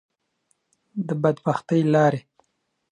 د 1.07 1.09
بدبختی 1.21 1.81
لارې. 1.93 2.21